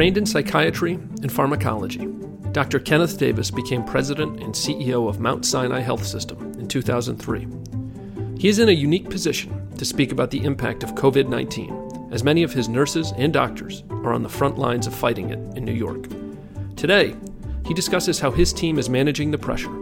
[0.00, 2.08] Trained in psychiatry and pharmacology,
[2.52, 2.78] Dr.
[2.78, 7.46] Kenneth Davis became president and CEO of Mount Sinai Health System in 2003.
[8.38, 12.24] He is in a unique position to speak about the impact of COVID 19, as
[12.24, 15.66] many of his nurses and doctors are on the front lines of fighting it in
[15.66, 16.08] New York.
[16.76, 17.14] Today,
[17.66, 19.76] he discusses how his team is managing the pressure,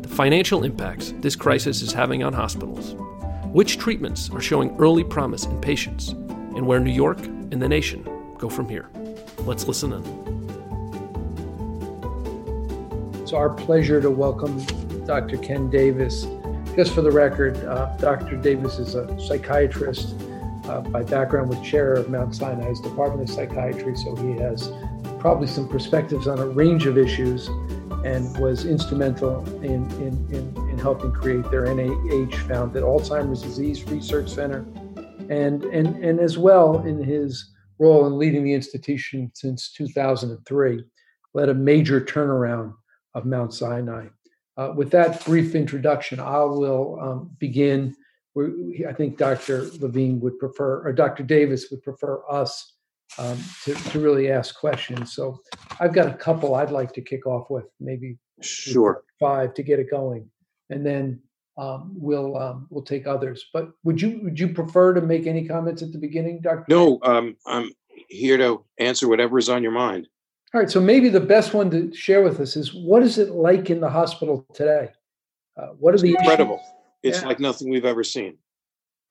[0.00, 2.94] the financial impacts this crisis is having on hospitals,
[3.52, 6.12] which treatments are showing early promise in patients,
[6.56, 8.02] and where New York and the nation
[8.38, 8.88] go from here.
[9.46, 10.02] Let's listen in.
[13.22, 14.64] It's our pleasure to welcome
[15.06, 15.38] Dr.
[15.38, 16.26] Ken Davis.
[16.76, 18.36] Just for the record, uh, Dr.
[18.36, 20.14] Davis is a psychiatrist
[20.64, 24.72] uh, by background with chair of Mount Sinai's Department of Psychiatry, so he has
[25.18, 27.48] probably some perspectives on a range of issues
[28.04, 34.28] and was instrumental in, in, in, in helping create their NIH founded Alzheimer's Disease Research
[34.28, 34.66] Center
[35.28, 40.84] and, and, and as well in his role in leading the institution since 2003,
[41.34, 42.74] led a major turnaround
[43.14, 44.06] of Mount Sinai.
[44.56, 47.96] Uh, with that brief introduction, I will um, begin.
[48.88, 49.70] I think Dr.
[49.80, 51.24] Levine would prefer, or Dr.
[51.24, 52.74] Davis would prefer us
[53.18, 55.12] um, to, to really ask questions.
[55.14, 55.40] So
[55.80, 59.80] I've got a couple I'd like to kick off with, maybe sure five to get
[59.80, 60.30] it going,
[60.68, 61.20] and then
[61.60, 63.46] um, we'll um, we'll take others.
[63.52, 66.64] But would you would you prefer to make any comments at the beginning, Doctor?
[66.68, 67.70] No, um, I'm
[68.08, 70.08] here to answer whatever is on your mind.
[70.54, 70.70] All right.
[70.70, 73.78] So maybe the best one to share with us is what is it like in
[73.80, 74.88] the hospital today?
[75.56, 76.56] Uh, what are it's the incredible?
[76.56, 76.72] Issues?
[77.02, 77.28] It's yeah.
[77.28, 78.38] like nothing we've ever seen.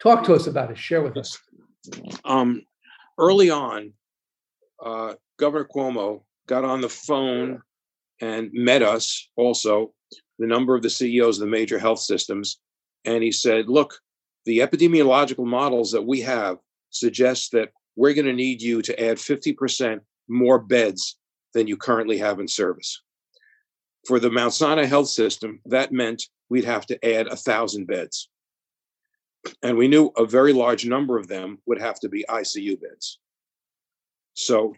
[0.02, 0.78] Talk to us about it.
[0.78, 1.38] Share with us.
[2.26, 2.64] Um,
[3.20, 3.94] early on,
[4.84, 7.62] uh, Governor Cuomo got on the phone
[8.22, 9.94] and met us also,
[10.40, 12.60] the number of the CEOs of the major health systems.
[13.06, 14.00] And he said, look,
[14.46, 16.58] the epidemiological models that we have
[16.90, 21.18] suggest that we're going to need you to add 50% more beds
[21.54, 23.02] than you currently have in service.
[24.08, 28.30] For the Mount Sinai health system, that meant we'd have to add a thousand beds.
[29.62, 33.20] And we knew a very large number of them would have to be ICU beds.
[34.34, 34.76] So,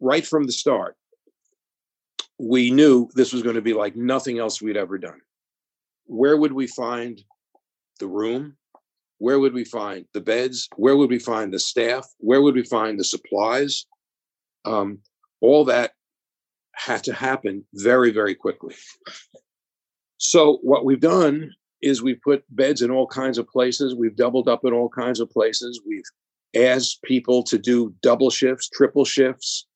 [0.00, 0.96] right from the start,
[2.42, 5.20] we knew this was going to be like nothing else we'd ever done.
[6.06, 7.22] Where would we find
[8.00, 8.56] the room?
[9.18, 10.68] Where would we find the beds?
[10.74, 12.04] Where would we find the staff?
[12.18, 13.86] Where would we find the supplies?
[14.64, 14.98] Um,
[15.40, 15.92] all that
[16.74, 18.74] had to happen very, very quickly.
[20.18, 21.50] So, what we've done
[21.80, 23.94] is we've put beds in all kinds of places.
[23.94, 25.80] We've doubled up in all kinds of places.
[25.86, 26.02] We've
[26.56, 29.66] asked people to do double shifts, triple shifts.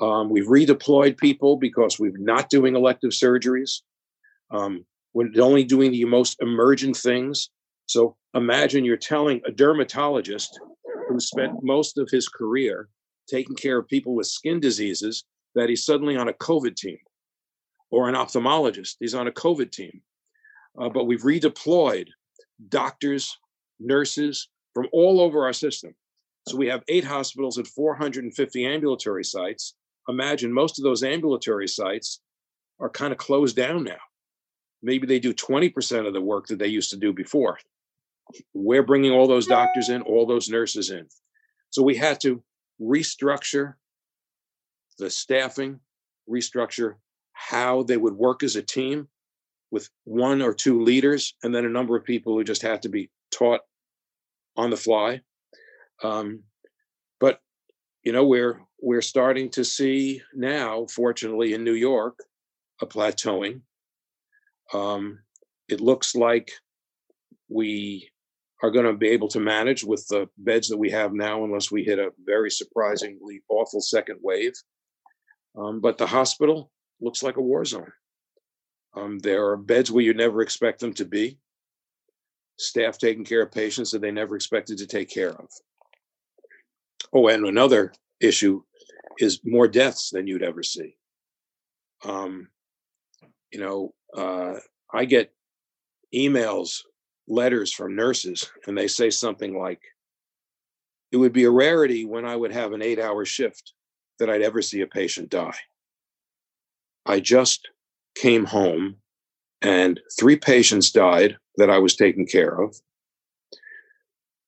[0.00, 3.80] Um, we've redeployed people because we're not doing elective surgeries.
[4.50, 4.84] Um,
[5.14, 7.50] we're only doing the most emergent things.
[7.86, 10.60] So imagine you're telling a dermatologist
[11.08, 12.88] who spent most of his career
[13.28, 15.24] taking care of people with skin diseases
[15.54, 16.98] that he's suddenly on a COVID team,
[17.90, 20.02] or an ophthalmologist, he's on a COVID team
[20.78, 22.08] uh, but we've redeployed
[22.68, 23.36] doctors,
[23.78, 25.94] nurses from all over our system.
[26.48, 29.74] So we have eight hospitals at 450 ambulatory sites.
[30.08, 32.20] Imagine most of those ambulatory sites
[32.78, 33.98] are kind of closed down now.
[34.82, 37.58] Maybe they do 20% of the work that they used to do before.
[38.54, 41.08] We're bringing all those doctors in, all those nurses in.
[41.70, 42.42] So we had to
[42.80, 43.74] restructure
[44.98, 45.80] the staffing,
[46.28, 46.94] restructure
[47.32, 49.08] how they would work as a team
[49.70, 52.88] with one or two leaders and then a number of people who just had to
[52.88, 53.60] be taught
[54.56, 55.20] on the fly.
[56.02, 56.44] Um,
[57.20, 57.40] but
[58.02, 62.18] you know, we're we're starting to see now, fortunately, in New York,
[62.80, 63.62] a plateauing.
[64.72, 65.20] Um,
[65.68, 66.52] it looks like
[67.48, 68.10] we
[68.62, 71.70] are going to be able to manage with the beds that we have now, unless
[71.70, 74.54] we hit a very surprisingly awful second wave.
[75.56, 76.70] Um, but the hospital
[77.00, 77.92] looks like a war zone.
[78.94, 81.38] Um, there are beds where you never expect them to be,
[82.58, 85.48] staff taking care of patients that they never expected to take care of.
[87.12, 88.62] Oh, and another issue
[89.18, 90.96] is more deaths than you'd ever see.
[92.04, 92.48] Um,
[93.50, 94.54] you know, uh,
[94.92, 95.32] I get
[96.14, 96.82] emails,
[97.28, 99.80] letters from nurses, and they say something like,
[101.12, 103.72] it would be a rarity when I would have an eight hour shift
[104.18, 105.56] that I'd ever see a patient die.
[107.04, 107.68] I just
[108.16, 108.96] came home
[109.62, 112.76] and three patients died that I was taking care of.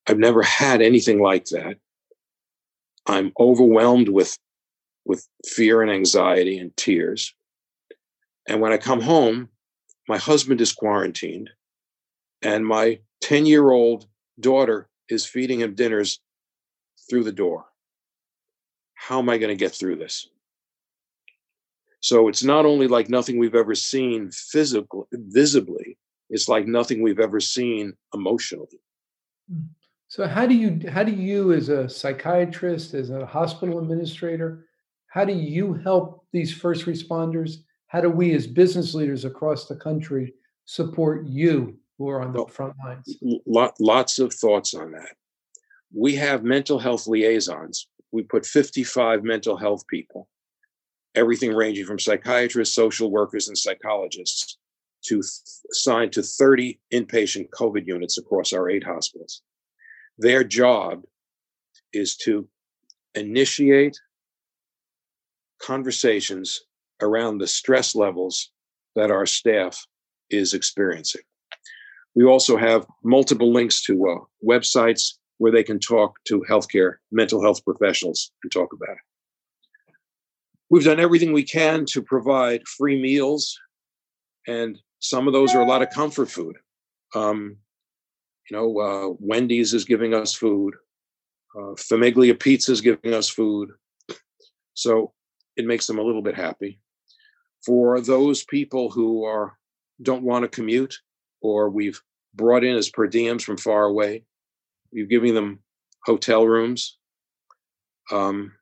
[0.07, 1.77] I've never had anything like that.
[3.05, 4.37] I'm overwhelmed with
[5.05, 7.33] with fear and anxiety and tears.
[8.47, 9.49] And when I come home,
[10.07, 11.49] my husband is quarantined
[12.41, 14.07] and my 10-year-old
[14.39, 16.19] daughter is feeding him dinners
[17.09, 17.65] through the door.
[18.95, 20.29] how am I going to get through this?
[22.01, 25.97] So it's not only like nothing we've ever seen physically, visibly,
[26.29, 28.79] it's like nothing we've ever seen emotionally.
[29.51, 29.67] Hmm.
[30.07, 34.65] So how do you how do you as a psychiatrist, as a hospital administrator,
[35.09, 37.57] how do you help these first responders?
[37.87, 40.33] How do we as business leaders across the country
[40.65, 43.17] support you who are on the front lines?
[43.45, 45.15] Lot, lots of thoughts on that.
[45.93, 47.87] We have mental health liaisons.
[48.11, 50.29] We put 55 mental health people,
[51.15, 54.57] everything ranging from psychiatrists, social workers, and psychologists,
[55.05, 55.23] to
[55.71, 59.41] assigned to 30 inpatient COVID units across our eight hospitals.
[60.19, 61.03] Their job
[61.93, 62.47] is to
[63.15, 63.99] initiate
[65.61, 66.61] conversations
[67.01, 68.51] around the stress levels
[68.95, 69.85] that our staff
[70.29, 71.21] is experiencing.
[72.15, 77.41] We also have multiple links to uh, websites where they can talk to healthcare, mental
[77.41, 79.93] health professionals and talk about it.
[80.69, 83.57] We've done everything we can to provide free meals,
[84.47, 86.57] and some of those are a lot of comfort food.
[87.15, 87.57] Um,
[88.49, 90.75] you know, uh, Wendy's is giving us food.
[91.55, 93.69] Uh, Famiglia Pizza is giving us food.
[94.73, 95.13] So
[95.59, 96.79] it makes them a little bit happy.
[97.65, 99.57] For those people who are
[100.01, 100.95] don't want to commute,
[101.41, 102.01] or we've
[102.33, 104.23] brought in as per diems from far away,
[104.93, 105.59] we're giving them
[106.05, 106.97] hotel rooms.
[108.09, 108.53] Um,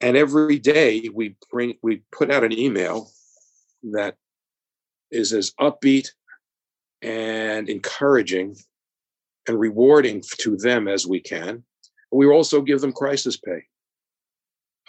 [0.00, 3.10] and every day we bring we put out an email
[3.82, 4.14] that
[5.10, 6.10] is as upbeat
[7.02, 8.56] and encouraging
[9.48, 11.64] and rewarding to them as we can.
[12.12, 13.64] We also give them crisis pay.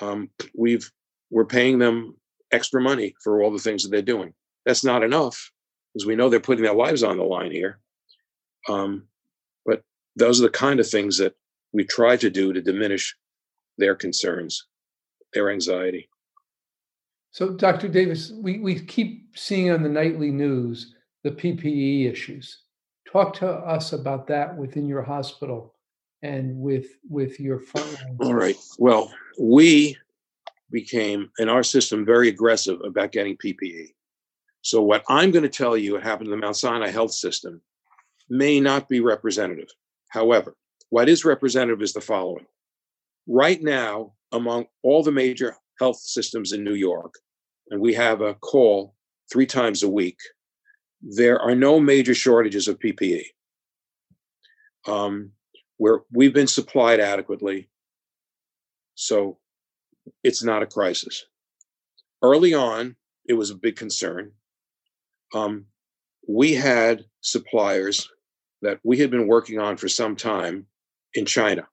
[0.02, 0.92] Um, we've
[1.30, 2.16] we're paying them
[2.52, 4.34] extra money for all the things that they're doing.
[4.66, 5.52] That's not enough
[5.94, 7.80] because we know they're putting their lives on the line here.
[8.70, 9.08] Um,
[9.66, 9.82] but
[10.16, 11.36] those are the kind of things that
[11.74, 13.16] we try to do to diminish
[13.78, 14.66] their concerns,
[15.34, 16.08] their anxiety.
[17.32, 17.88] So, Dr.
[17.88, 20.94] Davis, we, we keep seeing on the nightly news
[21.24, 22.60] the PPE issues.
[23.12, 25.74] Talk to us about that within your hospital
[26.24, 28.18] and with with your frontline.
[28.22, 28.56] All right.
[28.80, 29.98] Well, we
[30.72, 33.90] became in our system very aggressive about getting PPE.
[34.62, 37.62] So what I'm going to tell you what happened to the Mount Sinai health system
[38.30, 39.68] may not be representative.
[40.10, 40.56] However,
[40.90, 42.46] what is representative is the following.
[43.28, 47.14] Right now, among all the major health systems in New York,
[47.70, 48.96] and we have a call
[49.32, 50.18] three times a week,
[51.02, 53.24] there are no major shortages of PPE.
[54.88, 55.32] Um,
[55.78, 57.70] where we've been supplied adequately,
[58.96, 59.38] so
[60.24, 61.26] it's not a crisis.
[62.22, 62.96] Early on,
[63.28, 64.32] it was a big concern
[65.34, 65.66] um,
[66.28, 68.10] we had suppliers
[68.62, 70.66] that we had been working on for some time
[71.14, 71.68] in China.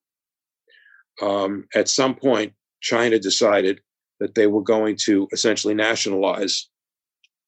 [1.23, 3.81] Um, at some point, China decided
[4.19, 6.69] that they were going to essentially nationalize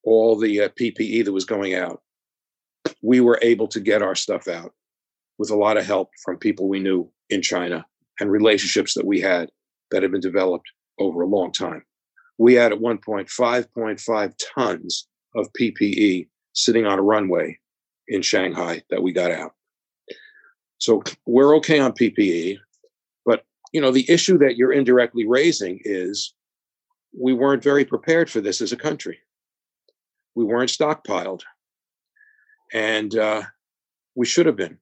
[0.04, 2.02] all the uh, PPE that was going out.
[3.02, 4.72] We were able to get our stuff out
[5.38, 7.84] with a lot of help from people we knew in China
[8.20, 9.50] and relationships that we had
[9.90, 10.66] that had been developed
[10.98, 11.82] over a long time.
[12.38, 17.58] We had at one point 5.5 tons of PPE sitting on a runway
[18.08, 19.52] in Shanghai that we got out.
[20.78, 22.58] So we're okay on PPE,
[23.24, 26.34] but you know the issue that you're indirectly raising is
[27.18, 29.18] we weren't very prepared for this as a country.
[30.34, 31.42] We weren't stockpiled,
[32.72, 33.42] and uh,
[34.14, 34.78] we should have been,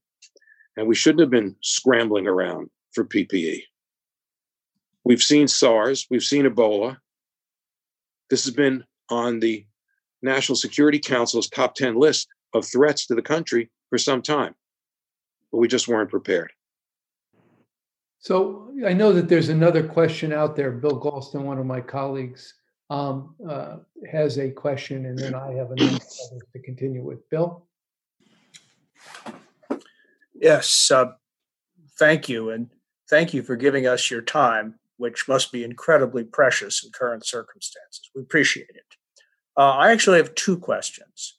[0.76, 3.62] and we shouldn't have been scrambling around for PPE.
[5.04, 6.98] We've seen SARS, we've seen Ebola.
[8.28, 9.66] This has been on the
[10.22, 14.54] National Security Council's top 10 list of threats to the country for some time,
[15.50, 16.52] but we just weren't prepared.
[18.18, 20.70] So I know that there's another question out there.
[20.70, 22.54] Bill Galston, one of my colleagues,
[22.90, 23.76] um, uh,
[24.10, 25.98] has a question, and then I have another
[26.52, 27.28] to continue with.
[27.30, 27.66] Bill?
[30.40, 31.12] Yes, uh,
[31.98, 32.50] thank you.
[32.50, 32.70] And
[33.08, 38.10] thank you for giving us your time, which must be incredibly precious in current circumstances.
[38.14, 38.96] We appreciate it.
[39.56, 41.38] Uh, I actually have two questions.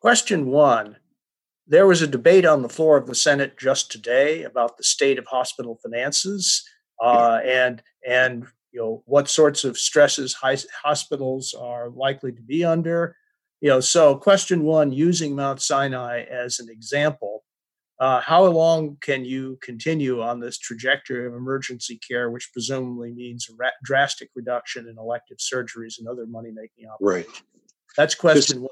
[0.00, 0.96] Question one
[1.68, 5.18] there was a debate on the floor of the Senate just today about the state
[5.18, 6.64] of hospital finances
[7.02, 10.36] uh, and and you know what sorts of stresses
[10.84, 13.16] hospitals are likely to be under.
[13.60, 17.42] You know, so question one, using Mount Sinai as an example,
[17.98, 23.48] uh, how long can you continue on this trajectory of emergency care, which presumably means
[23.50, 27.34] a ra- drastic reduction in elective surgeries and other money making operations?
[27.34, 27.42] Right.
[27.96, 28.70] That's question one.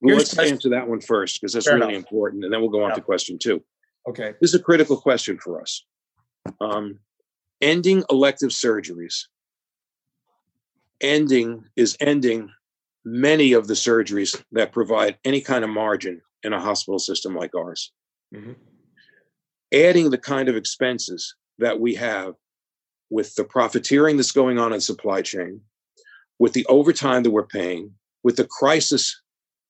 [0.00, 0.54] Well, let's question.
[0.54, 2.04] answer that one first because that's Fair really enough.
[2.04, 2.94] important, and then we'll go on yeah.
[2.96, 3.62] to question two.
[4.08, 4.34] Okay.
[4.40, 5.84] This is a critical question for us.
[6.60, 7.00] Um,
[7.60, 9.24] ending elective surgeries
[11.00, 12.50] ending is ending
[13.04, 17.54] many of the surgeries that provide any kind of margin in a hospital system like
[17.54, 17.92] ours.
[18.34, 18.52] Mm-hmm.
[19.72, 22.34] Adding the kind of expenses that we have
[23.10, 25.60] with the profiteering that's going on in supply chain,
[26.38, 27.92] with the overtime that we're paying,
[28.22, 29.20] with the crisis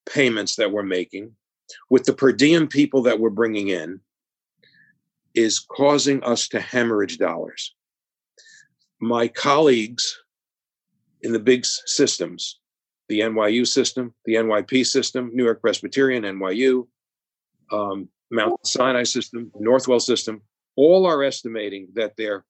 [0.08, 1.32] payments that we're making,
[1.90, 4.00] with the per diem people that we're bringing in,
[5.34, 7.74] is causing us to hemorrhage dollars.
[9.00, 10.18] My colleagues
[11.22, 12.58] in the big systems,
[13.08, 16.86] the NYU system, the NYP system, New York Presbyterian, NYU,
[17.70, 20.42] um, Mount Sinai system, Northwell system,
[20.76, 22.44] all are estimating that their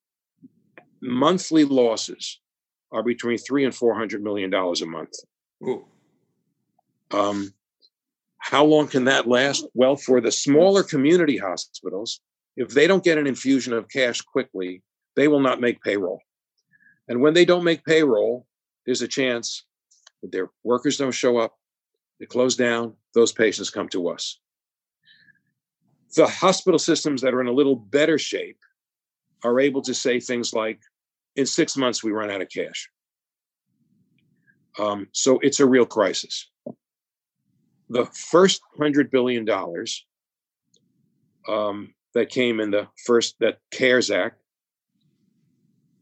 [1.00, 2.40] monthly losses
[2.90, 5.14] are between three and four hundred million dollars a month.
[7.10, 7.52] Um,
[8.38, 9.66] how long can that last?
[9.74, 12.20] Well, for the smaller community hospitals,
[12.56, 14.82] if they don't get an infusion of cash quickly,
[15.16, 16.20] they will not make payroll.
[17.08, 18.46] And when they don't make payroll,
[18.84, 19.64] there's a chance
[20.22, 21.54] that their workers don't show up,
[22.20, 24.40] they close down, those patients come to us.
[26.14, 28.58] The hospital systems that are in a little better shape
[29.44, 30.80] are able to say things like,
[31.36, 32.88] in six months, we run out of cash.
[34.78, 36.48] Um, so it's a real crisis.
[37.90, 39.48] The first $100 billion
[41.48, 44.40] um, that came in the first, that CARES Act,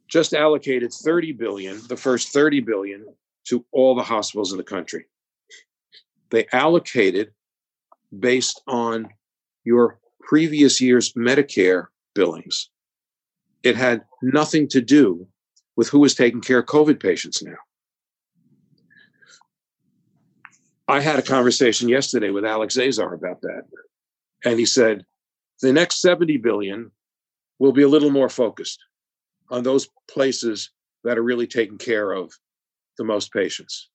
[0.09, 3.05] just allocated 30 billion, the first 30 billion,
[3.45, 5.07] to all the hospitals in the country.
[6.31, 7.33] They allocated
[8.19, 9.09] based on
[9.67, 12.71] your previous year's Medicare billings.
[13.63, 15.27] It had nothing to do
[15.77, 17.57] with who was taking care of COVID patients now.
[20.89, 23.63] I had a conversation yesterday with Alex Azar about that.
[24.45, 25.05] And he said,
[25.61, 26.93] the next 70 billion
[27.59, 28.79] will be a little more focused
[29.51, 30.71] on those places
[31.03, 32.33] that are really taking care of
[32.99, 33.89] the most patients.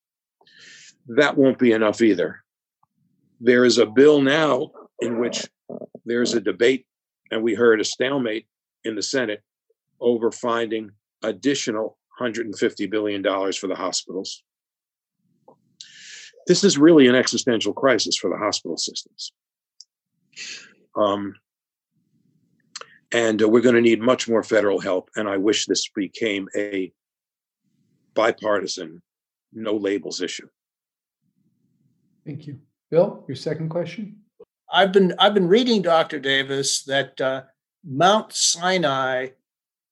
[1.07, 2.43] That won't be enough either.
[3.39, 4.71] There is a bill now
[5.01, 5.47] in which
[6.05, 6.85] there's a debate,
[7.31, 8.47] and we heard a stalemate
[8.83, 9.41] in the Senate
[9.99, 10.91] over finding
[11.23, 14.43] additional $150 billion for the hospitals.
[16.47, 19.31] This is really an existential crisis for the hospital systems.
[20.95, 21.35] Um,
[23.11, 25.09] and uh, we're going to need much more federal help.
[25.15, 26.91] And I wish this became a
[28.13, 29.01] bipartisan,
[29.53, 30.47] no labels issue.
[32.25, 33.23] Thank you, Bill.
[33.27, 34.20] Your second question.
[34.71, 36.19] I've been I've been reading, Dr.
[36.19, 37.43] Davis, that uh,
[37.83, 39.29] Mount Sinai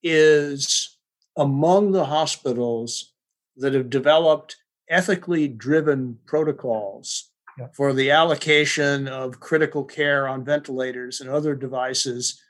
[0.01, 0.97] is
[1.37, 3.13] among the hospitals
[3.57, 4.55] that have developed
[4.89, 7.67] ethically driven protocols yeah.
[7.73, 12.41] for the allocation of critical care on ventilators and other devices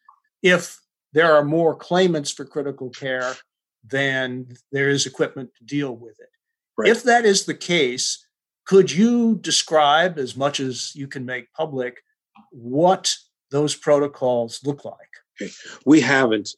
[0.42, 0.80] if
[1.14, 3.34] there are more claimants for critical care
[3.88, 6.30] than there is equipment to deal with it.
[6.78, 6.90] Right.
[6.90, 8.26] If that is the case,
[8.66, 11.98] could you describe, as much as you can make public,
[12.52, 13.14] what
[13.52, 14.96] those protocols look like?
[15.42, 15.52] Okay.
[15.86, 16.50] We haven't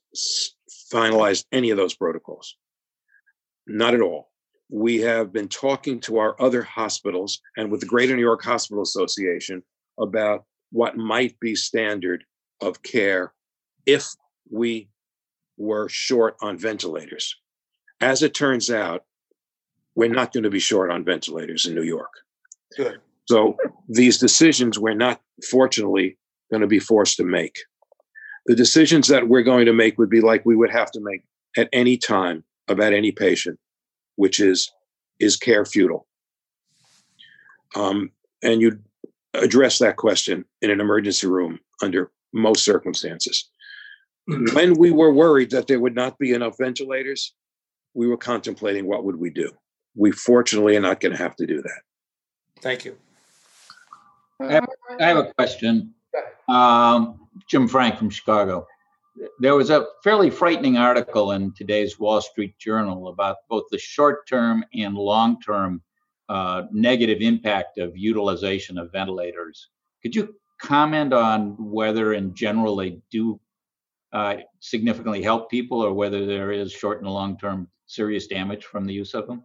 [0.91, 2.57] finalized any of those protocols.
[3.67, 4.31] Not at all.
[4.69, 8.81] We have been talking to our other hospitals and with the Greater New York Hospital
[8.81, 9.63] Association
[9.99, 12.23] about what might be standard
[12.61, 13.33] of care
[13.85, 14.07] if
[14.49, 14.89] we
[15.57, 17.35] were short on ventilators.
[17.99, 19.03] As it turns out,
[19.95, 22.11] we're not going to be short on ventilators in New York.
[22.75, 23.01] Good.
[23.27, 23.55] So
[23.87, 26.17] these decisions we're not, fortunately,
[26.51, 27.55] going to be forced to make.
[28.47, 31.21] The decisions that we're going to make would be like we would have to make
[31.57, 33.59] at any time about any patient,
[34.15, 34.71] which is
[35.19, 36.07] is care futile?
[37.75, 38.11] Um,
[38.41, 38.79] and you
[39.35, 43.49] address that question in an emergency room under most circumstances.
[44.29, 44.55] Mm-hmm.
[44.55, 47.33] when we were worried that there would not be enough ventilators,
[47.95, 49.51] we were contemplating what would we do.
[49.95, 51.81] We fortunately are not going to have to do that.
[52.61, 52.97] Thank you.
[54.41, 54.69] I have,
[54.99, 55.93] I have a question.
[56.47, 58.65] Um, Jim Frank from Chicago.
[59.39, 64.27] There was a fairly frightening article in today's Wall Street Journal about both the short
[64.27, 65.81] term and long term
[66.29, 69.69] uh, negative impact of utilization of ventilators.
[70.01, 73.39] Could you comment on whether, in general, they do
[74.13, 78.85] uh, significantly help people or whether there is short and long term serious damage from
[78.85, 79.43] the use of them?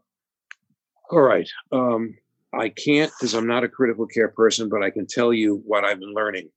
[1.10, 1.48] All right.
[1.72, 2.16] Um,
[2.58, 5.84] I can't because I'm not a critical care person, but I can tell you what
[5.84, 6.48] I've been learning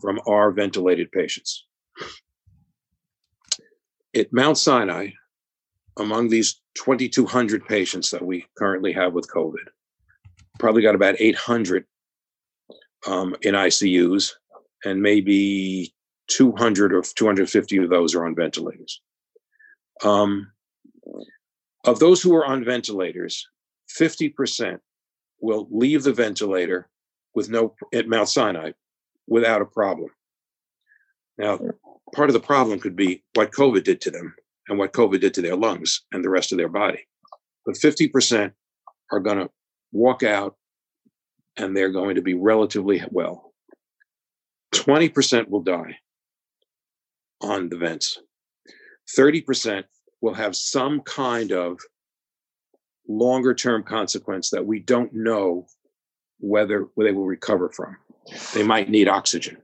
[0.00, 1.66] from our ventilated patients.
[4.14, 5.10] At Mount Sinai,
[5.98, 9.66] among these 2,200 patients that we currently have with COVID,
[10.58, 11.84] probably got about 800
[13.06, 14.32] um, in ICUs
[14.84, 15.94] and maybe
[16.28, 19.00] 200 or 250 of those are on ventilators.
[20.02, 20.50] Um,
[21.84, 23.46] of those who are on ventilators,
[23.98, 24.78] 50%
[25.40, 26.88] will leave the ventilator
[27.34, 28.72] with no at Mount Sinai
[29.26, 30.10] without a problem.
[31.38, 31.58] Now,
[32.14, 34.34] part of the problem could be what COVID did to them
[34.68, 37.06] and what COVID did to their lungs and the rest of their body.
[37.66, 38.52] But 50%
[39.10, 39.50] are going to
[39.92, 40.56] walk out
[41.56, 43.52] and they're going to be relatively well.
[44.74, 45.98] 20% will die
[47.40, 48.18] on the vents.
[49.16, 49.84] 30%
[50.20, 51.78] will have some kind of
[53.08, 55.66] longer term consequence that we don't know
[56.40, 57.96] whether they will recover from.
[58.54, 59.58] They might need oxygen.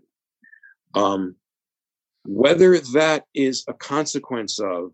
[0.94, 1.36] Um,
[2.24, 4.92] whether that is a consequence of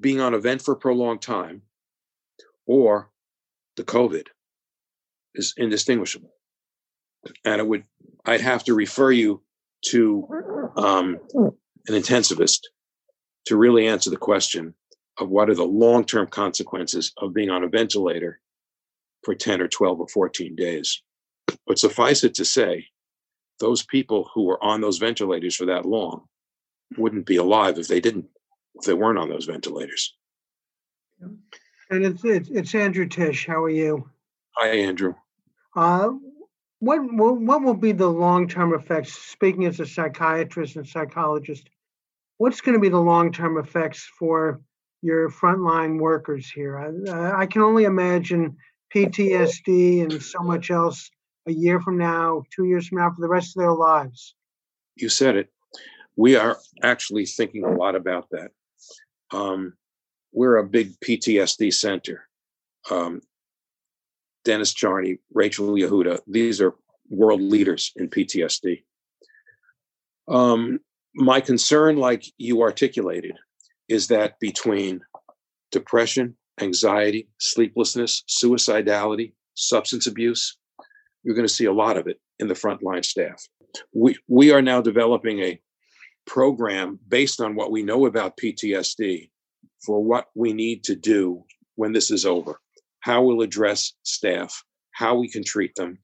[0.00, 1.62] being on a vent for a prolonged time
[2.66, 3.10] or
[3.76, 4.26] the COVID
[5.34, 6.30] is indistinguishable.
[7.44, 7.84] And it would,
[8.24, 9.42] I'd have to refer you
[9.86, 10.26] to
[10.76, 12.60] um, an intensivist
[13.46, 14.74] to really answer the question
[15.18, 18.40] of what are the long term consequences of being on a ventilator
[19.22, 21.02] for 10 or 12 or 14 days.
[21.66, 22.88] But suffice it to say,
[23.60, 26.24] those people who were on those ventilators for that long
[26.96, 28.26] wouldn't be alive if they didn't,
[28.74, 30.14] if they weren't on those ventilators.
[31.90, 33.46] And it's it's, it's Andrew Tisch.
[33.46, 34.10] How are you?
[34.56, 35.14] Hi, Andrew.
[35.76, 36.10] Uh,
[36.80, 39.12] what what will be the long term effects?
[39.12, 41.68] Speaking as a psychiatrist and psychologist,
[42.38, 44.60] what's going to be the long term effects for
[45.04, 46.78] your frontline workers here?
[46.78, 48.56] I, I can only imagine
[48.94, 51.10] PTSD and so much else
[51.46, 54.34] a year from now, two years from now, for the rest of their lives.
[54.96, 55.48] You said it.
[56.16, 58.50] We are actually thinking a lot about that.
[59.30, 59.74] Um,
[60.32, 62.26] we're a big PTSD center.
[62.90, 63.20] Um,
[64.44, 66.74] Dennis Charney, Rachel Yehuda, these are
[67.10, 68.84] world leaders in PTSD.
[70.28, 70.80] Um,
[71.14, 73.36] my concern, like you articulated,
[73.94, 75.00] is that between
[75.70, 80.58] depression, anxiety, sleeplessness, suicidality, substance abuse,
[81.22, 83.40] you're going to see a lot of it in the frontline staff.
[83.94, 85.60] We, we are now developing a
[86.26, 89.30] program based on what we know about PTSD
[89.86, 91.44] for what we need to do
[91.76, 92.60] when this is over,
[93.00, 95.98] how we'll address staff, how we can treat them.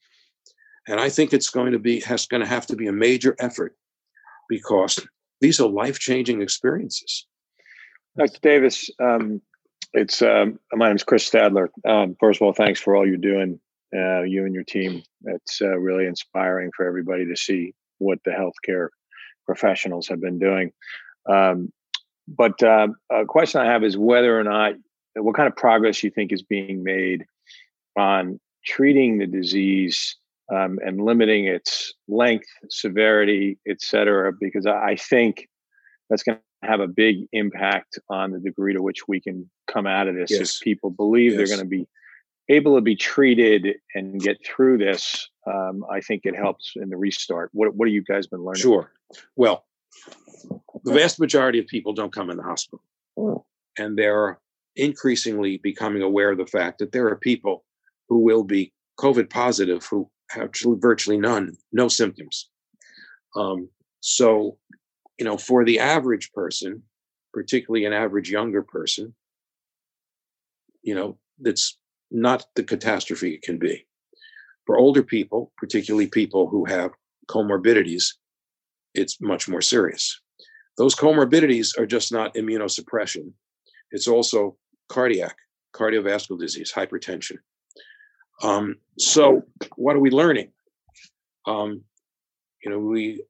[0.87, 3.35] And I think it's going to be has going to have to be a major
[3.41, 3.77] effort
[4.49, 5.05] because
[5.41, 7.27] these are life-changing experiences.
[8.21, 8.41] Dr.
[8.43, 9.41] Davis, um,
[9.95, 11.69] it's um, my name is Chris Stadler.
[11.89, 13.59] Um, first of all, thanks for all you're doing,
[13.97, 15.03] uh, you and your team.
[15.25, 18.89] It's uh, really inspiring for everybody to see what the healthcare
[19.47, 20.71] professionals have been doing.
[21.27, 21.73] Um,
[22.29, 24.75] but uh, a question I have is whether or not
[25.17, 27.25] what kind of progress you think is being made
[27.97, 30.15] on treating the disease
[30.55, 35.49] um, and limiting its length, severity, et cetera, because I think
[36.11, 39.87] that's going to have a big impact on the degree to which we can come
[39.87, 40.31] out of this.
[40.31, 40.57] Yes.
[40.57, 41.39] If people believe yes.
[41.39, 41.87] they're going to be
[42.49, 46.97] able to be treated and get through this, um, I think it helps in the
[46.97, 47.51] restart.
[47.53, 48.61] What What have you guys been learning?
[48.61, 48.93] Sure.
[49.37, 49.65] Well,
[50.85, 52.85] the vast majority of people don't come in the hospital,
[53.79, 54.39] and they're
[54.77, 57.65] increasingly becoming aware of the fact that there are people
[58.09, 62.49] who will be COVID positive who have virtually none, no symptoms.
[63.37, 63.69] Um,
[64.01, 64.57] so,
[65.21, 66.83] you know, for the average person,
[67.35, 69.15] particularly an average younger person,
[70.83, 71.79] you know, that's
[72.11, 73.87] not the catastrophe it can be.
[74.65, 76.93] For older people, particularly people who have
[77.29, 78.15] comorbidities,
[78.95, 80.19] it's much more serious.
[80.79, 83.33] Those comorbidities are just not immunosuppression,
[83.91, 84.57] it's also
[84.89, 85.37] cardiac,
[85.75, 87.37] cardiovascular disease, hypertension.
[88.43, 89.43] Um, so,
[89.77, 90.53] what are we learning?
[91.47, 91.83] Um,
[92.65, 93.23] you know, we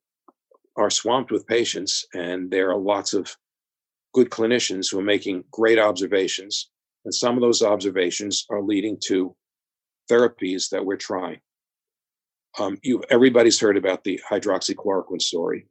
[0.76, 3.36] are swamped with patients, and there are lots of
[4.12, 6.70] good clinicians who are making great observations.
[7.04, 9.34] And some of those observations are leading to
[10.10, 11.40] therapies that we're trying.
[12.58, 15.66] Um, you, everybody's heard about the hydroxychloroquine story.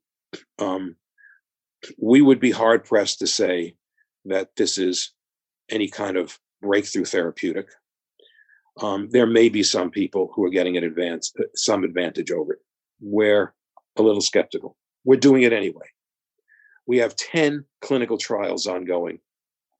[0.58, 0.96] Um,
[1.98, 3.76] we would be hard pressed to say
[4.26, 5.12] that this is
[5.70, 7.68] any kind of breakthrough therapeutic.
[8.82, 12.54] Um, there may be some people who are getting an advance, uh, some advantage over
[12.54, 12.60] it.
[13.02, 13.54] We're
[13.98, 14.78] a little skeptical.
[15.10, 15.88] We're doing it anyway.
[16.86, 19.18] We have 10 clinical trials ongoing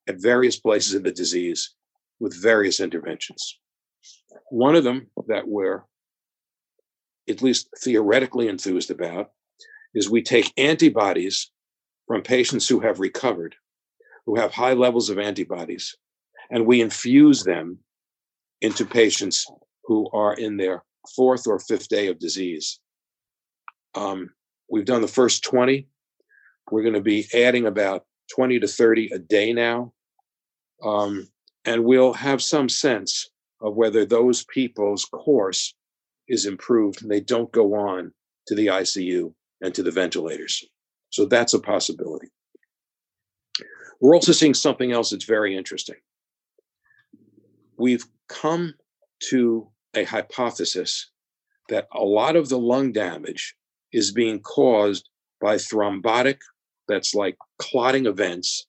[0.08, 1.76] at various places of the disease
[2.20, 3.60] with various interventions.
[4.50, 5.84] One of them that we're
[7.30, 9.30] at least theoretically enthused about
[9.94, 11.52] is we take antibodies
[12.08, 13.56] from patients who have recovered,
[14.26, 15.96] who have high levels of antibodies,
[16.50, 17.78] and we infuse them
[18.62, 19.46] into patients
[19.84, 20.84] who are in their
[21.16, 22.80] fourth or fifth day of disease.
[23.94, 24.32] Um,
[24.70, 25.88] we've done the first 20.
[26.72, 28.06] We're going to be adding about
[28.36, 29.94] 20 to 30 a day now.
[30.84, 31.28] Um,
[31.66, 33.30] and we'll have some sense
[33.62, 35.74] of whether those people's course
[36.28, 38.14] is improved and they don't go on
[38.48, 40.64] to the ICU and to the ventilators.
[41.10, 42.30] So that's a possibility.
[44.00, 45.98] We're also seeing something else that's very interesting.
[47.78, 48.76] We've come
[49.30, 51.10] to a hypothesis
[51.68, 53.56] that a lot of the lung damage
[53.92, 55.10] is being caused
[55.42, 56.40] by thrombotic,
[56.88, 58.68] that's like clotting events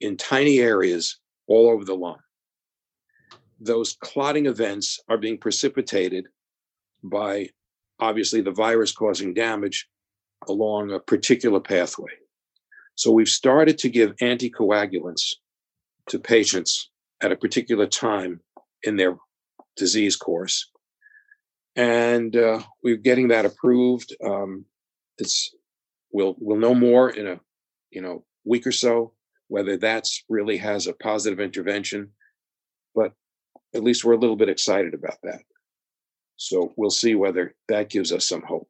[0.00, 2.18] in tiny areas all over the lung.
[3.60, 6.26] Those clotting events are being precipitated
[7.02, 7.50] by
[8.00, 9.88] obviously the virus causing damage
[10.48, 12.10] along a particular pathway.
[12.96, 15.22] So we've started to give anticoagulants
[16.08, 16.90] to patients
[17.22, 18.40] at a particular time
[18.82, 19.16] in their
[19.76, 20.70] disease course.
[21.76, 24.14] And uh, we're getting that approved.
[24.24, 24.64] Um,
[25.18, 25.54] it's
[26.12, 27.40] we'll we'll know more in a
[27.90, 29.12] you know week or so
[29.48, 32.10] whether that's really has a positive intervention.
[32.94, 33.12] But
[33.74, 35.42] at least we're a little bit excited about that.
[36.36, 38.68] So we'll see whether that gives us some hope.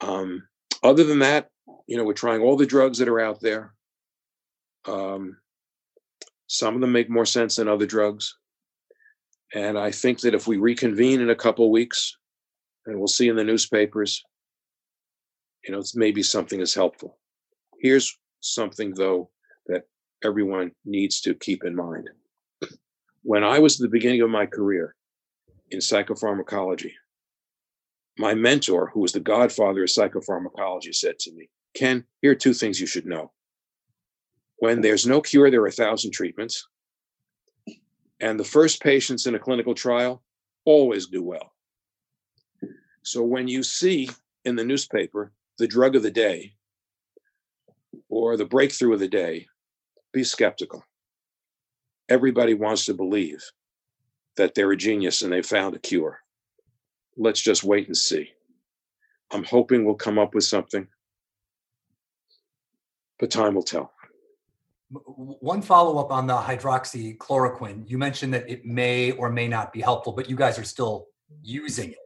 [0.00, 0.46] Um,
[0.82, 1.48] other than that,
[1.86, 3.74] you know, we're trying all the drugs that are out there.
[4.86, 5.38] Um,
[6.46, 8.36] some of them make more sense than other drugs.
[9.54, 12.16] And I think that if we reconvene in a couple weeks,
[12.86, 14.24] and we'll see in the newspapers,
[15.64, 17.18] you know, maybe something is helpful.
[17.80, 19.30] Here's something, though,
[19.66, 19.84] that
[20.24, 22.08] everyone needs to keep in mind.
[23.22, 24.96] When I was at the beginning of my career
[25.70, 26.92] in psychopharmacology,
[28.18, 32.52] my mentor, who was the godfather of psychopharmacology, said to me, Ken, here are two
[32.52, 33.30] things you should know.
[34.56, 36.66] When there's no cure, there are a thousand treatments.
[38.22, 40.22] And the first patients in a clinical trial
[40.64, 41.52] always do well.
[43.02, 44.08] So when you see
[44.44, 46.54] in the newspaper the drug of the day
[48.08, 49.46] or the breakthrough of the day,
[50.12, 50.84] be skeptical.
[52.08, 53.42] Everybody wants to believe
[54.36, 56.22] that they're a genius and they found a cure
[57.16, 58.30] let's just wait and see.
[59.30, 60.86] I'm hoping we'll come up with something,
[63.18, 63.92] but time will tell.
[64.92, 67.88] One follow up on the hydroxychloroquine.
[67.88, 71.06] You mentioned that it may or may not be helpful, but you guys are still
[71.42, 71.98] using it.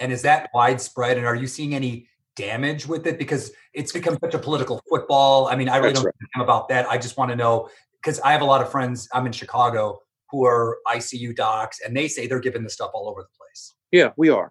[0.00, 1.18] And is that widespread?
[1.18, 3.18] And are you seeing any damage with it?
[3.18, 5.46] Because it's become such a political football.
[5.46, 6.28] I mean, I really That's don't right.
[6.36, 6.88] know about that.
[6.90, 7.68] I just want to know
[8.02, 9.08] because I have a lot of friends.
[9.14, 10.00] I'm in Chicago
[10.30, 13.74] who are ICU docs, and they say they're giving this stuff all over the place.
[13.92, 14.50] Yeah, we are.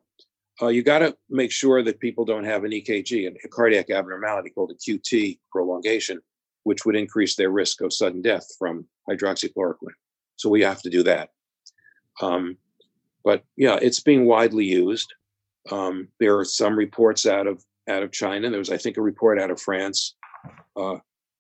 [0.61, 3.89] Uh, you got to make sure that people don't have an EKG, and a cardiac
[3.89, 6.21] abnormality called a QT prolongation,
[6.63, 9.95] which would increase their risk of sudden death from hydroxychloroquine.
[10.35, 11.29] So we have to do that.
[12.21, 12.57] Um,
[13.23, 15.13] but yeah, it's being widely used.
[15.71, 18.49] Um, there are some reports out of out of China.
[18.49, 20.15] There was, I think, a report out of France.
[20.75, 20.97] Uh,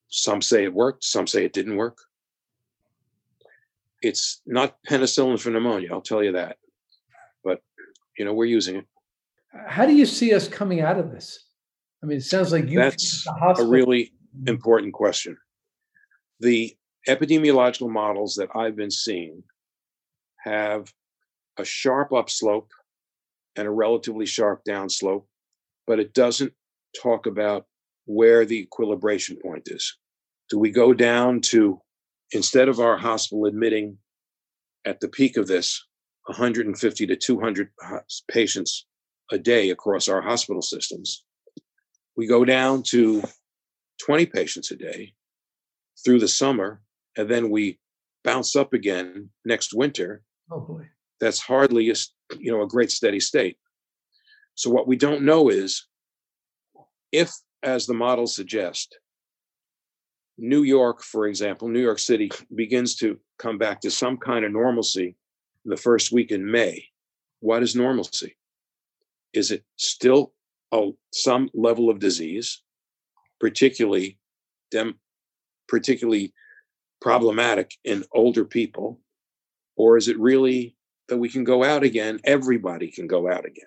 [0.09, 1.03] some say it worked.
[1.03, 1.97] Some say it didn't work.
[4.01, 5.89] It's not penicillin for pneumonia.
[5.91, 6.57] I'll tell you that
[7.43, 7.61] But
[8.17, 8.85] you know, we're using it.
[9.67, 11.45] How do you see us coming out of this?
[12.03, 12.79] I mean, it sounds like you.
[12.79, 13.25] That's
[13.57, 14.49] a really Mm-hmm.
[14.49, 15.37] important question.
[16.39, 16.75] The
[17.07, 19.43] epidemiological models that I've been seeing
[20.43, 20.91] have
[21.57, 22.69] a sharp upslope
[23.55, 25.25] and a relatively sharp downslope,
[25.85, 26.53] but it doesn't
[27.01, 27.65] talk about
[28.05, 29.97] where the equilibration point is.
[30.49, 31.81] Do we go down to,
[32.31, 33.97] instead of our hospital admitting
[34.85, 35.83] at the peak of this
[36.25, 37.69] 150 to 200
[38.29, 38.85] patients
[39.31, 41.23] a day across our hospital systems.
[42.17, 43.23] We go down to
[44.05, 45.13] 20 patients a day
[46.03, 46.81] through the summer,
[47.17, 47.79] and then we
[48.23, 50.23] bounce up again next winter.
[50.51, 50.87] Oh boy.
[51.19, 51.95] That's hardly a,
[52.37, 53.57] you know a great steady state.
[54.55, 55.87] So what we don't know is
[57.11, 57.31] if,
[57.63, 58.97] as the models suggest,
[60.37, 64.51] New York, for example, New York City begins to come back to some kind of
[64.51, 65.15] normalcy
[65.65, 66.85] the first week in May,
[67.39, 68.35] what is normalcy?
[69.33, 70.33] Is it still
[70.71, 72.63] a, some level of disease,
[73.41, 74.17] particularly
[74.69, 74.97] dem,
[75.67, 76.33] particularly
[77.01, 79.01] problematic in older people,
[79.75, 80.77] or is it really
[81.09, 82.19] that we can go out again?
[82.23, 83.65] Everybody can go out again.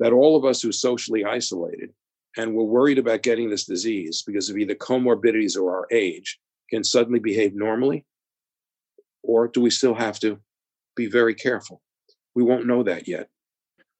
[0.00, 1.90] That all of us who are socially isolated
[2.36, 6.82] and we're worried about getting this disease because of either comorbidities or our age can
[6.82, 8.04] suddenly behave normally?
[9.22, 10.40] Or do we still have to
[10.96, 11.82] be very careful.
[12.34, 13.28] We won't know that yet.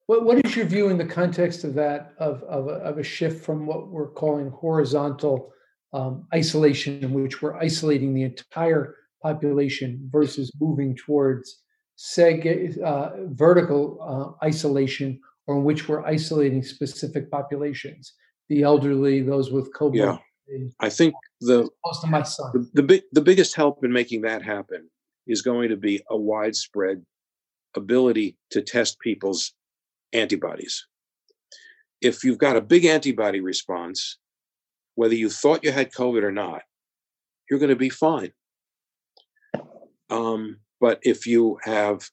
[0.07, 3.03] What, what is your view in the context of that, of, of, a, of a
[3.03, 5.51] shift from what we're calling horizontal
[5.93, 11.61] um, isolation, in which we're isolating the entire population versus moving towards
[11.97, 18.13] seg- uh, vertical uh, isolation, or in which we're isolating specific populations,
[18.49, 20.19] the elderly, those with comorbidity,
[20.79, 22.51] I think the close to my son.
[22.53, 24.89] The, the big the biggest help in making that happen
[25.27, 27.03] is going to be a widespread
[27.75, 29.53] ability to test people's
[30.13, 30.87] antibodies.
[32.01, 34.17] If you've got a big antibody response,
[34.95, 36.61] whether you thought you had COVID or not,
[37.49, 38.31] you're going to be fine.
[40.09, 42.09] Um, but if you have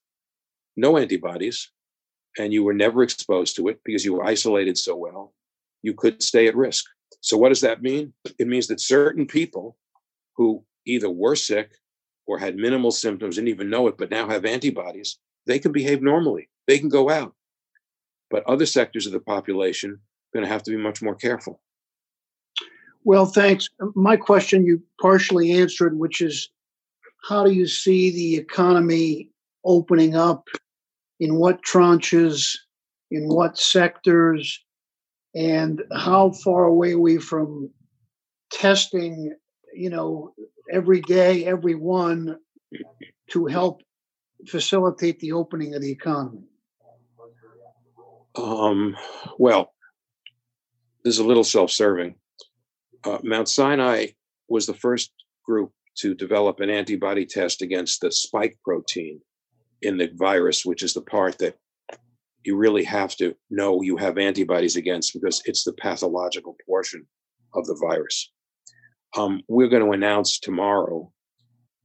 [0.77, 1.71] no antibodies
[2.39, 5.35] and you were never exposed to it because you were isolated so well,
[5.83, 6.85] you could stay at risk.
[7.21, 8.13] So, what does that mean?
[8.39, 9.77] It means that certain people
[10.37, 11.73] who either were sick
[12.27, 16.03] or had minimal symptoms, didn't even know it, but now have antibodies, they can behave
[16.03, 16.49] normally.
[16.67, 17.35] They can go out.
[18.33, 19.99] But other sectors of the population are
[20.33, 21.61] going to have to be much more careful.
[23.05, 23.69] Well, thanks.
[23.95, 26.49] My question you partially answered, which is
[27.29, 29.31] how do you see the economy
[29.65, 30.49] opening up?
[31.21, 32.57] In what tranches?
[33.11, 34.65] In what sectors?
[35.35, 37.71] And how far away are we from
[38.51, 39.35] testing,
[39.75, 40.33] you know,
[40.73, 42.39] every day, every one
[43.31, 43.83] to help
[44.49, 46.49] facilitate the opening of the economy?
[48.37, 48.97] Um,
[49.39, 49.73] well,
[51.05, 52.15] this is a little self serving.
[53.05, 54.09] Uh, Mount Sinai
[54.49, 55.13] was the first
[55.45, 59.21] group to develop an antibody test against the spike protein
[59.83, 61.57] in the virus, which is the part that
[62.45, 67.07] you really have to know you have antibodies against because it's the pathological portion
[67.55, 68.33] of the virus.
[69.17, 71.13] Um, we're going to announce tomorrow,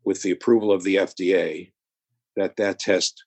[0.05, 1.71] with the approval of the FDA,
[2.37, 3.25] that that test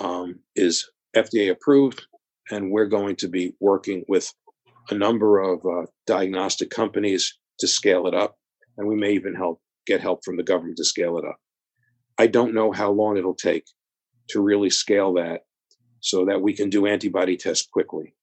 [0.00, 2.06] um, is FDA approved,
[2.50, 4.32] and we're going to be working with
[4.90, 8.36] a number of uh, diagnostic companies to scale it up,
[8.76, 11.36] and we may even help get help from the government to scale it up.
[12.18, 13.64] I don't know how long it'll take
[14.28, 15.42] to really scale that
[16.00, 18.14] so that we can do antibody tests quickly.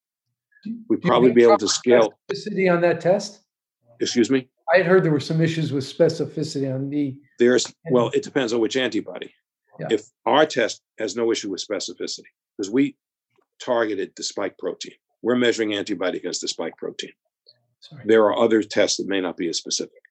[0.89, 3.41] We'd probably be able to scale specificity on that test.
[3.99, 4.49] Excuse me.
[4.73, 7.15] I had heard there were some issues with specificity on the.
[7.39, 9.33] There's well, it depends on which antibody.
[9.79, 9.87] Yeah.
[9.89, 12.95] If our test has no issue with specificity, because we
[13.63, 17.11] targeted the spike protein, we're measuring antibody against the spike protein.
[17.79, 18.03] Sorry.
[18.05, 20.01] There are other tests that may not be as specific.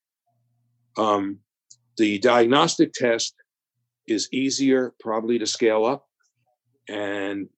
[0.97, 1.39] Um,
[1.97, 3.35] the diagnostic test
[4.07, 6.07] is easier probably to scale up,
[6.89, 7.49] and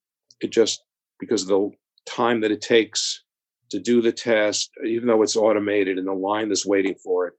[0.41, 0.85] it just
[1.19, 1.71] because of the
[2.07, 3.23] time that it takes
[3.71, 7.35] to do the test, even though it's automated and the line that's waiting for it,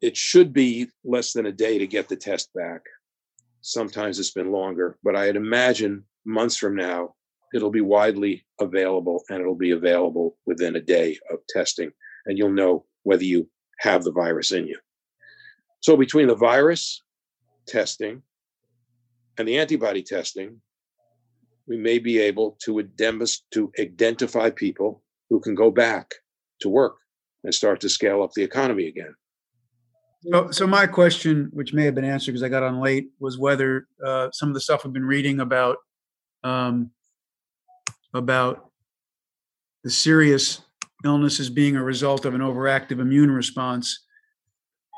[0.00, 2.82] it should be less than a day to get the test back.
[3.62, 7.14] Sometimes it's been longer, but I'd imagine months from now,
[7.54, 11.90] it'll be widely available and it'll be available within a day of testing,
[12.26, 13.48] and you'll know whether you
[13.80, 14.78] have the virus in you.
[15.80, 17.02] So, between the virus
[17.66, 18.22] testing
[19.38, 20.60] and the antibody testing,
[21.66, 22.82] we may be able to,
[23.52, 26.14] to identify people who can go back
[26.60, 26.96] to work
[27.42, 29.14] and start to scale up the economy again.
[30.30, 33.38] So, so my question, which may have been answered because I got on late, was
[33.38, 35.76] whether uh, some of the stuff we've been reading about
[36.44, 36.90] um,
[38.12, 38.70] about
[39.82, 40.62] the serious
[41.04, 44.04] illnesses being a result of an overactive immune response.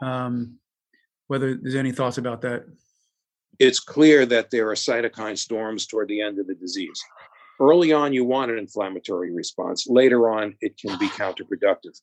[0.03, 0.59] Um,
[1.29, 2.65] whether there's any thoughts about that?
[3.59, 7.03] It's clear that there are cytokine storms toward the end of the disease.
[7.59, 9.87] Early on, you want an inflammatory response.
[9.89, 11.99] Later on, it can be counterproductive.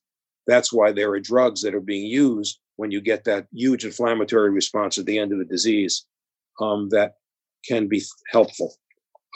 [0.46, 4.50] That's why there are drugs that are being used when you get that huge inflammatory
[4.50, 6.06] response at the end of the disease
[6.60, 7.14] um, that
[7.66, 8.74] can be helpful.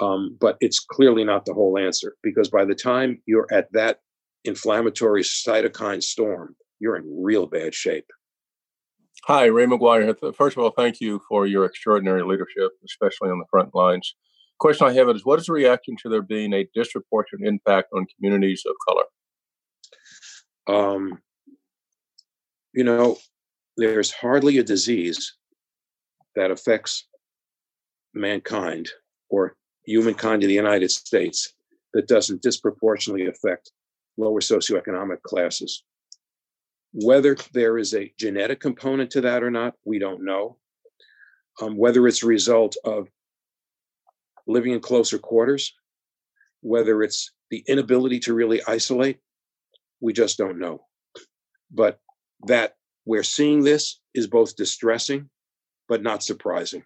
[0.01, 3.99] Um, but it's clearly not the whole answer because by the time you're at that
[4.45, 8.07] inflammatory cytokine storm, you're in real bad shape.
[9.25, 10.35] Hi, Ray McGuire.
[10.37, 14.15] First of all, thank you for your extraordinary leadership, especially on the front lines.
[14.59, 18.07] Question I have is what is the reaction to there being a disproportionate impact on
[18.17, 19.05] communities of color?
[20.79, 21.23] Um,
[22.73, 23.19] you know,
[23.77, 25.37] there's hardly a disease
[26.37, 27.07] that affects
[28.15, 28.89] mankind
[29.29, 29.57] or
[29.88, 31.55] humankind in the United States
[31.94, 33.72] that doesn't disproportionately affect
[34.16, 35.83] lower socioeconomic classes.
[36.92, 40.59] Whether there is a genetic component to that or not, we don't know.
[41.61, 43.09] Um, whether it's a result of
[44.46, 45.74] living in closer quarters,
[46.61, 49.18] whether it's the inability to really isolate,
[50.01, 50.85] we just don't know.
[51.70, 51.98] But
[52.46, 52.74] that
[53.05, 55.31] we're seeing this is both distressing
[55.88, 56.85] but not surprising.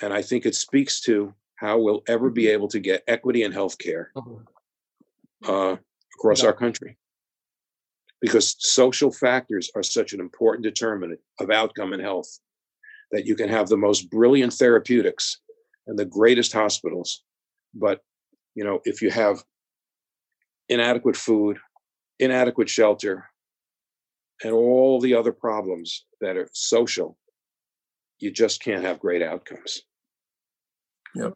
[0.00, 3.52] And I think it speaks to how we'll ever be able to get equity in
[3.52, 4.06] healthcare
[5.46, 5.76] uh,
[6.14, 6.96] across our country.
[8.20, 12.40] Because social factors are such an important determinant of outcome and health
[13.10, 15.40] that you can have the most brilliant therapeutics
[15.86, 17.22] and the greatest hospitals.
[17.74, 18.00] But,
[18.54, 19.42] you know, if you have
[20.68, 21.58] inadequate food,
[22.18, 23.30] inadequate shelter,
[24.44, 27.18] and all the other problems that are social,
[28.18, 29.82] you just can't have great outcomes.
[31.14, 31.34] Yep.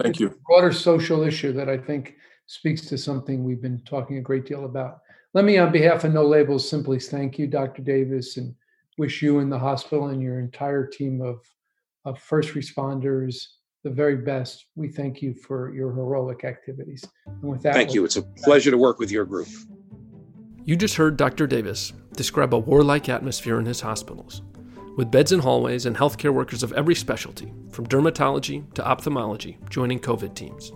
[0.00, 0.38] Thank you.
[0.46, 2.14] Broader social issue that I think
[2.46, 4.98] speaks to something we've been talking a great deal about.
[5.34, 7.82] Let me, on behalf of No Labels, simply thank you, Dr.
[7.82, 8.54] Davis, and
[8.96, 11.40] wish you and the hospital and your entire team of,
[12.04, 13.44] of first responders
[13.84, 14.66] the very best.
[14.74, 17.04] We thank you for your heroic activities.
[17.26, 18.04] And with that, thank you.
[18.04, 19.48] It's a pleasure to work with your group.
[20.64, 21.46] You just heard Dr.
[21.46, 24.42] Davis describe a warlike atmosphere in his hospitals,
[24.98, 30.00] with beds in hallways and healthcare workers of every specialty, from dermatology to ophthalmology, joining
[30.00, 30.72] COVID teams.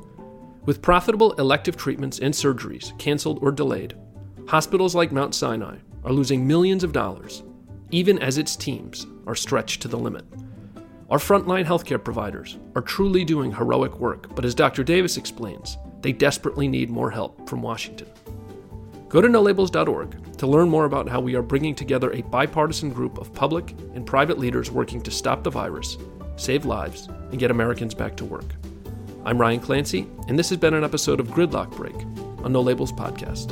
[0.64, 3.96] With profitable elective treatments and surgeries canceled or delayed,
[4.46, 7.42] hospitals like Mount Sinai are losing millions of dollars,
[7.90, 10.24] even as its teams are stretched to the limit.
[11.10, 14.84] Our frontline healthcare providers are truly doing heroic work, but as Dr.
[14.84, 18.06] Davis explains, they desperately need more help from Washington.
[19.12, 23.18] Go to nolabels.org to learn more about how we are bringing together a bipartisan group
[23.18, 25.98] of public and private leaders working to stop the virus,
[26.36, 28.46] save lives, and get Americans back to work.
[29.26, 31.94] I'm Ryan Clancy, and this has been an episode of Gridlock Break
[32.42, 33.50] on No Labels Podcast.